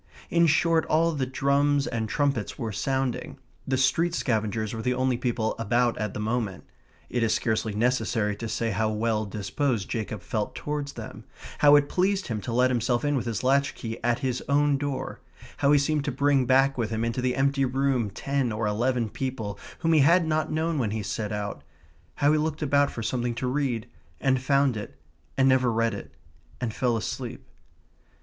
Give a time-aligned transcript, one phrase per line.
[0.31, 3.37] In short, all the drums and trumpets were sounding.
[3.67, 6.63] The street scavengers were the only people about at the moment.
[7.11, 11.25] It is scarcely necessary to say how well disposed Jacob felt towards them;
[11.59, 14.75] how it pleased him to let himself in with his latch key at his own
[14.79, 15.19] door;
[15.57, 19.07] how he seemed to bring back with him into the empty room ten or eleven
[19.07, 21.63] people whom he had not known when he set out;
[22.15, 23.87] how he looked about for something to read,
[24.19, 24.99] and found it,
[25.37, 26.11] and never read it,
[26.59, 27.45] and fell asleep.